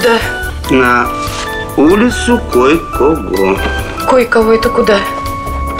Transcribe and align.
куда? 0.00 0.18
На 0.70 1.08
улицу 1.76 2.40
кое-кого. 2.52 3.56
Кое-кого 4.08 4.52
это 4.52 4.68
куда? 4.70 4.98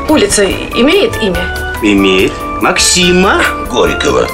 Улица 0.09 0.45
имеет 0.45 1.17
имя? 1.23 1.79
Имеет. 1.83 2.33
Максима 2.61 3.41
Горького. 3.71 4.29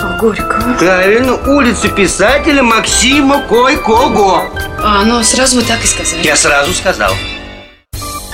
А, 0.00 0.18
Горького. 0.18 0.74
Правильно, 0.78 1.34
улицу 1.34 1.88
писателя 1.88 2.62
Максима 2.62 3.42
Кой-Кого. 3.48 4.44
А, 4.82 5.04
ну 5.04 5.22
сразу 5.22 5.56
вы 5.56 5.62
так 5.62 5.82
и 5.82 5.86
сказали. 5.86 6.22
Я 6.22 6.36
сразу 6.36 6.72
сказал. 6.72 7.12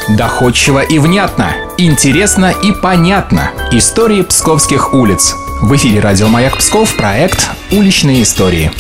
Доходчиво 0.09 0.81
и 0.81 0.99
внятно, 0.99 1.55
интересно 1.79 2.53
и 2.63 2.73
понятно. 2.73 3.53
Истории 3.71 4.23
псковских 4.23 4.93
улиц. 4.93 5.37
В 5.63 5.75
эфире 5.77 6.01
радио 6.01 6.27
«Маяк 6.27 6.59
Псков» 6.59 6.97
проект 6.97 7.49
«Уличные 7.71 8.25
истории». 8.25 8.73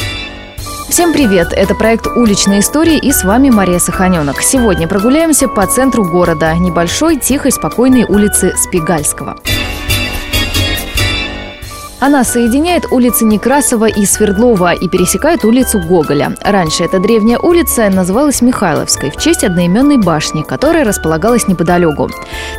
Всем 0.92 1.14
привет! 1.14 1.54
Это 1.54 1.74
проект 1.74 2.06
«Уличные 2.06 2.60
истории» 2.60 2.98
и 2.98 3.12
с 3.12 3.24
вами 3.24 3.48
Мария 3.48 3.78
Саханенок. 3.78 4.42
Сегодня 4.42 4.86
прогуляемся 4.86 5.48
по 5.48 5.66
центру 5.66 6.04
города, 6.04 6.54
небольшой, 6.54 7.16
тихой, 7.16 7.50
спокойной 7.50 8.04
улицы 8.04 8.54
Спигальского. 8.58 9.38
Она 12.02 12.24
соединяет 12.24 12.90
улицы 12.90 13.24
Некрасова 13.24 13.84
и 13.84 14.04
Свердлова 14.04 14.72
и 14.72 14.88
пересекает 14.88 15.44
улицу 15.44 15.78
Гоголя. 15.78 16.34
Раньше 16.40 16.82
эта 16.82 16.98
древняя 16.98 17.38
улица 17.38 17.88
называлась 17.90 18.42
Михайловской 18.42 19.12
в 19.12 19.18
честь 19.18 19.44
одноименной 19.44 19.98
башни, 19.98 20.42
которая 20.42 20.84
располагалась 20.84 21.46
неподалеку. 21.46 22.10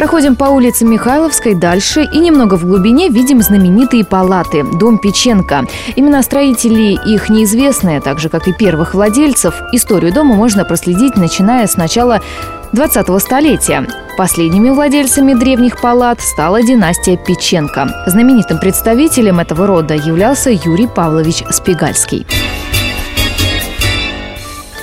Проходим 0.00 0.34
по 0.34 0.44
улице 0.44 0.86
Михайловской 0.86 1.54
дальше 1.54 2.08
и 2.10 2.20
немного 2.20 2.54
в 2.54 2.64
глубине 2.64 3.10
видим 3.10 3.42
знаменитые 3.42 4.02
палаты– 4.02 4.64
дом 4.80 4.98
Печенко. 4.98 5.66
Имена 5.94 6.22
строителей 6.22 6.98
их 7.04 7.28
неизвестны, 7.28 8.00
так 8.00 8.18
же, 8.18 8.30
как 8.30 8.48
и 8.48 8.54
первых 8.54 8.94
владельцев. 8.94 9.60
Историю 9.72 10.14
дома 10.14 10.36
можно 10.36 10.64
проследить, 10.64 11.16
начиная 11.16 11.66
с 11.66 11.76
начала 11.76 12.22
20-го 12.72 13.18
столетия. 13.18 13.86
Последними 14.16 14.70
владельцами 14.70 15.34
древних 15.34 15.78
палат 15.82 16.22
стала 16.22 16.62
династия 16.62 17.18
Печенко. 17.18 18.04
Знаменитым 18.06 18.58
представителем 18.58 19.38
этого 19.38 19.66
рода 19.66 19.92
являлся 19.92 20.50
Юрий 20.50 20.88
Павлович 20.88 21.44
Спигальский. 21.50 22.26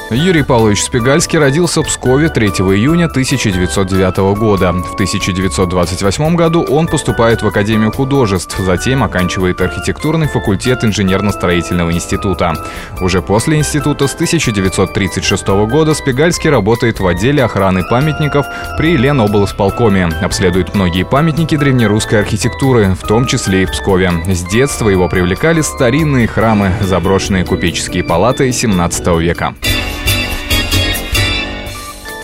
Юрий 0.09 0.43
Павлович 0.43 0.83
Спигальский 0.83 1.37
родился 1.37 1.81
в 1.81 1.87
Пскове 1.87 2.29
3 2.29 2.47
июня 2.47 3.05
1909 3.07 4.37
года. 4.39 4.71
В 4.71 4.93
1928 4.93 6.35
году 6.35 6.63
он 6.63 6.87
поступает 6.87 7.41
в 7.41 7.47
Академию 7.47 7.91
художеств, 7.91 8.57
затем 8.57 9.03
оканчивает 9.03 9.59
архитектурный 9.59 10.29
факультет 10.29 10.85
инженерно-строительного 10.85 11.91
института. 11.91 12.53
Уже 13.01 13.21
после 13.21 13.57
института 13.57 14.07
с 14.07 14.13
1936 14.13 15.47
года 15.69 15.93
Спигальский 15.93 16.49
работает 16.49 17.01
в 17.01 17.07
отделе 17.07 17.43
охраны 17.43 17.83
памятников 17.83 18.45
при 18.77 18.95
Леноблсполкоме, 18.95 20.05
обследует 20.21 20.73
многие 20.73 21.03
памятники 21.03 21.57
древнерусской 21.57 22.21
архитектуры, 22.21 22.95
в 22.95 23.05
том 23.05 23.27
числе 23.27 23.63
и 23.63 23.65
в 23.65 23.71
Пскове. 23.71 24.11
С 24.25 24.43
детства 24.45 24.87
его 24.87 25.09
привлекали 25.09 25.59
старинные 25.59 26.27
храмы, 26.27 26.71
заброшенные 26.79 27.43
купеческие 27.43 28.05
палаты 28.05 28.53
17 28.53 29.07
века. 29.19 29.53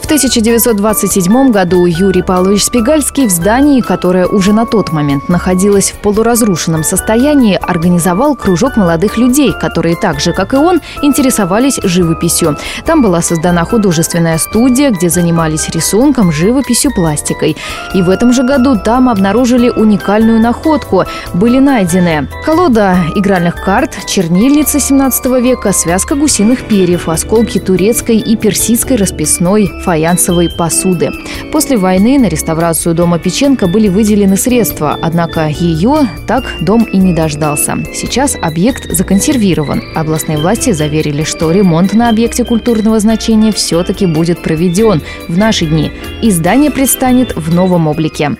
В 0.03 0.05
1927 0.05 1.51
году 1.51 1.85
Юрий 1.85 2.21
Павлович 2.23 2.65
Спигальский 2.65 3.25
в 3.25 3.31
здании, 3.31 3.79
которое 3.79 4.27
уже 4.27 4.51
на 4.51 4.65
тот 4.65 4.91
момент 4.91 5.29
находилось 5.29 5.91
в 5.91 6.01
полуразрушенном 6.01 6.83
состоянии, 6.83 7.57
организовал 7.59 8.35
кружок 8.35 8.75
молодых 8.75 9.17
людей, 9.17 9.53
которые 9.53 9.95
так 9.95 10.19
же, 10.19 10.33
как 10.33 10.53
и 10.53 10.57
он, 10.57 10.81
интересовались 11.01 11.79
живописью. 11.81 12.57
Там 12.85 13.01
была 13.01 13.21
создана 13.21 13.63
художественная 13.63 14.37
студия, 14.39 14.91
где 14.91 15.09
занимались 15.09 15.69
рисунком, 15.69 16.33
живописью, 16.33 16.91
пластикой. 16.93 17.55
И 17.95 18.01
в 18.01 18.09
этом 18.09 18.33
же 18.33 18.43
году 18.43 18.77
там 18.77 19.07
обнаружили 19.07 19.69
уникальную 19.69 20.41
находку. 20.41 21.05
Были 21.33 21.59
найдены 21.59 22.27
колода 22.45 22.97
игральных 23.15 23.55
карт, 23.63 23.95
чернильница 24.05 24.81
17 24.81 25.25
века, 25.41 25.71
связка 25.71 26.15
гусиных 26.15 26.67
перьев, 26.67 27.07
осколки 27.07 27.59
турецкой 27.59 28.17
и 28.17 28.35
персидской 28.35 28.97
расписной 28.97 29.71
фаянсовой 29.85 29.92
фаянсовой 29.93 30.49
посуды. 30.49 31.11
После 31.51 31.77
войны 31.77 32.17
на 32.17 32.25
реставрацию 32.25 32.95
дома 32.95 33.19
Печенко 33.19 33.67
были 33.67 33.89
выделены 33.89 34.37
средства, 34.37 34.97
однако 34.99 35.47
ее 35.47 36.09
так 36.25 36.45
дом 36.61 36.83
и 36.83 36.97
не 36.97 37.13
дождался. 37.13 37.77
Сейчас 37.93 38.35
объект 38.41 38.91
законсервирован. 38.91 39.83
Областные 39.95 40.39
власти 40.39 40.71
заверили, 40.71 41.23
что 41.23 41.51
ремонт 41.51 41.93
на 41.93 42.09
объекте 42.09 42.43
культурного 42.43 42.99
значения 42.99 43.51
все-таки 43.51 44.07
будет 44.07 44.41
проведен 44.41 45.03
в 45.27 45.37
наши 45.37 45.67
дни, 45.67 45.91
и 46.23 46.31
здание 46.31 46.71
предстанет 46.71 47.35
в 47.35 47.53
новом 47.53 47.87
облике. 47.87 48.31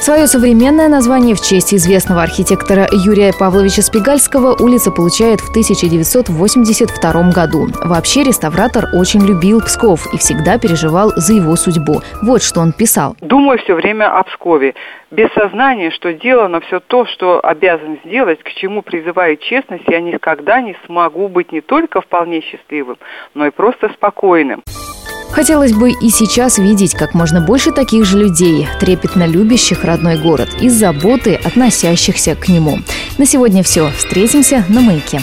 Свое 0.00 0.26
современное 0.26 0.88
название 0.88 1.34
в 1.34 1.42
честь 1.42 1.74
известного 1.74 2.22
архитектора 2.22 2.88
Юрия 2.90 3.34
Павловича 3.38 3.82
Спигальского 3.82 4.56
улица 4.58 4.90
получает 4.90 5.40
в 5.40 5.50
1982 5.50 7.30
году. 7.32 7.66
Вообще 7.84 8.22
реставратор 8.22 8.86
очень 8.94 9.20
любил 9.20 9.60
Псков 9.60 10.10
и 10.14 10.16
всегда 10.16 10.58
переживал 10.58 11.12
за 11.16 11.34
его 11.34 11.54
судьбу. 11.54 12.00
Вот 12.22 12.42
что 12.42 12.60
он 12.60 12.72
писал. 12.72 13.14
Думаю 13.20 13.58
все 13.58 13.74
время 13.74 14.18
о 14.18 14.22
Пскове. 14.22 14.74
Без 15.10 15.30
сознания, 15.34 15.90
что 15.90 16.12
сделано 16.12 16.60
все 16.60 16.80
то, 16.80 17.04
что 17.04 17.38
обязан 17.44 17.98
сделать, 18.02 18.42
к 18.42 18.48
чему 18.52 18.80
призывает 18.80 19.40
честность, 19.40 19.84
я 19.86 20.00
никогда 20.00 20.62
не 20.62 20.76
смогу 20.86 21.28
быть 21.28 21.52
не 21.52 21.60
только 21.60 22.00
вполне 22.00 22.40
счастливым, 22.40 22.96
но 23.34 23.46
и 23.46 23.50
просто 23.50 23.90
спокойным. 23.90 24.62
Хотелось 25.32 25.72
бы 25.72 25.92
и 25.92 26.10
сейчас 26.10 26.58
видеть 26.58 26.94
как 26.94 27.14
можно 27.14 27.40
больше 27.40 27.72
таких 27.72 28.04
же 28.04 28.18
людей, 28.18 28.68
трепетно 28.80 29.26
любящих 29.26 29.84
родной 29.84 30.18
город 30.18 30.50
и 30.60 30.68
заботы, 30.68 31.34
относящихся 31.34 32.34
к 32.34 32.48
нему. 32.48 32.80
На 33.16 33.26
сегодня 33.26 33.62
все. 33.62 33.90
Встретимся 33.96 34.64
на 34.68 34.80
«Маяке». 34.80 35.20